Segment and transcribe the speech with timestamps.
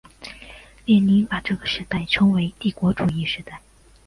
[0.85, 3.61] 列宁把这个时代称为帝国主义时代。